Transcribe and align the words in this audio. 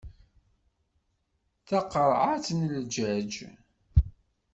D 1.59 1.63
taqerɛet 1.67 2.47
n 2.59 2.61
jjaj. 2.83 3.33